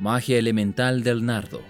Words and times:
Magia 0.00 0.38
elemental 0.38 1.02
del 1.02 1.26
nardo. 1.26 1.60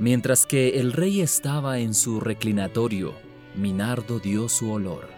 Mientras 0.00 0.44
que 0.44 0.80
el 0.80 0.92
rey 0.92 1.20
estaba 1.20 1.78
en 1.78 1.94
su 1.94 2.18
reclinatorio, 2.18 3.14
mi 3.54 3.72
nardo 3.72 4.18
dio 4.18 4.48
su 4.48 4.72
olor. 4.72 5.08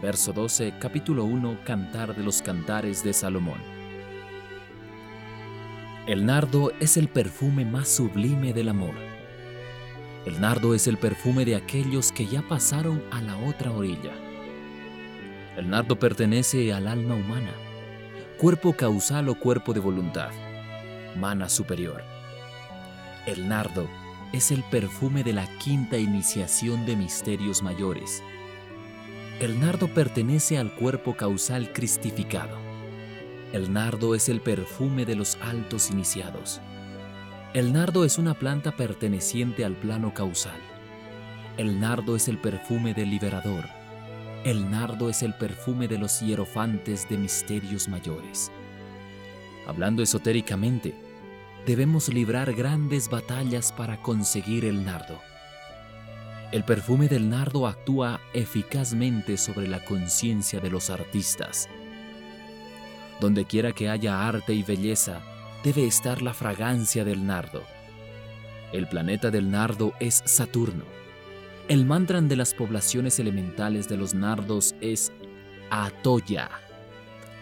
Verso 0.00 0.32
12, 0.32 0.74
capítulo 0.78 1.24
1, 1.24 1.64
Cantar 1.64 2.14
de 2.14 2.22
los 2.22 2.40
Cantares 2.40 3.02
de 3.02 3.12
Salomón. 3.12 3.58
El 6.06 6.24
nardo 6.24 6.70
es 6.78 6.96
el 6.96 7.08
perfume 7.08 7.64
más 7.64 7.88
sublime 7.88 8.52
del 8.52 8.68
amor. 8.68 8.94
El 10.24 10.40
nardo 10.40 10.76
es 10.76 10.86
el 10.86 10.98
perfume 10.98 11.44
de 11.44 11.56
aquellos 11.56 12.12
que 12.12 12.26
ya 12.26 12.42
pasaron 12.42 13.02
a 13.10 13.20
la 13.22 13.36
otra 13.38 13.72
orilla. 13.72 14.12
El 15.56 15.68
nardo 15.68 15.98
pertenece 15.98 16.72
al 16.72 16.86
alma 16.86 17.16
humana 17.16 17.52
cuerpo 18.42 18.72
causal 18.72 19.28
o 19.28 19.36
cuerpo 19.36 19.72
de 19.72 19.78
voluntad, 19.78 20.30
mana 21.14 21.48
superior. 21.48 22.02
El 23.24 23.48
nardo 23.48 23.88
es 24.32 24.50
el 24.50 24.64
perfume 24.64 25.22
de 25.22 25.32
la 25.32 25.46
quinta 25.58 25.96
iniciación 25.96 26.84
de 26.84 26.96
misterios 26.96 27.62
mayores. 27.62 28.20
El 29.38 29.60
nardo 29.60 29.86
pertenece 29.86 30.58
al 30.58 30.74
cuerpo 30.74 31.14
causal 31.14 31.72
cristificado. 31.72 32.58
El 33.52 33.72
nardo 33.72 34.12
es 34.16 34.28
el 34.28 34.40
perfume 34.40 35.04
de 35.04 35.14
los 35.14 35.38
altos 35.40 35.92
iniciados. 35.92 36.60
El 37.54 37.72
nardo 37.72 38.04
es 38.04 38.18
una 38.18 38.34
planta 38.34 38.72
perteneciente 38.72 39.64
al 39.64 39.76
plano 39.76 40.14
causal. 40.14 40.58
El 41.58 41.78
nardo 41.78 42.16
es 42.16 42.26
el 42.26 42.38
perfume 42.38 42.92
del 42.92 43.08
liberador 43.08 43.81
el 44.44 44.70
nardo 44.70 45.08
es 45.08 45.22
el 45.22 45.34
perfume 45.34 45.86
de 45.86 45.98
los 45.98 46.20
hierofantes 46.20 47.08
de 47.08 47.16
misterios 47.16 47.88
mayores. 47.88 48.50
Hablando 49.68 50.02
esotéricamente, 50.02 50.94
debemos 51.64 52.08
librar 52.08 52.52
grandes 52.52 53.08
batallas 53.08 53.70
para 53.70 54.02
conseguir 54.02 54.64
el 54.64 54.84
nardo. 54.84 55.20
El 56.50 56.64
perfume 56.64 57.08
del 57.08 57.30
nardo 57.30 57.68
actúa 57.68 58.20
eficazmente 58.34 59.36
sobre 59.36 59.68
la 59.68 59.82
conciencia 59.84 60.58
de 60.58 60.70
los 60.70 60.90
artistas. 60.90 61.68
Donde 63.20 63.44
quiera 63.44 63.72
que 63.72 63.88
haya 63.88 64.26
arte 64.26 64.52
y 64.52 64.64
belleza, 64.64 65.20
debe 65.62 65.86
estar 65.86 66.20
la 66.20 66.34
fragancia 66.34 67.04
del 67.04 67.24
nardo. 67.24 67.62
El 68.72 68.88
planeta 68.88 69.30
del 69.30 69.50
nardo 69.50 69.92
es 70.00 70.20
Saturno 70.26 71.02
el 71.68 71.86
mantra 71.86 72.20
de 72.20 72.36
las 72.36 72.54
poblaciones 72.54 73.18
elementales 73.18 73.88
de 73.88 73.96
los 73.96 74.14
nardos 74.14 74.74
es 74.80 75.12
Atoya. 75.70 76.50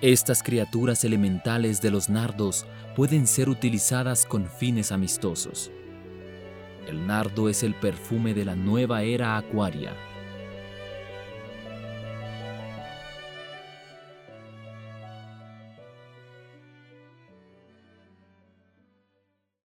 Estas 0.00 0.42
criaturas 0.42 1.04
elementales 1.04 1.80
de 1.80 1.90
los 1.90 2.08
nardos 2.08 2.66
pueden 2.96 3.26
ser 3.26 3.48
utilizadas 3.48 4.26
con 4.26 4.46
fines 4.46 4.92
amistosos. 4.92 5.70
El 6.86 7.06
nardo 7.06 7.48
es 7.48 7.62
el 7.62 7.74
perfume 7.74 8.34
de 8.34 8.44
la 8.44 8.56
nueva 8.56 9.02
era 9.02 9.36
acuaria 9.36 9.94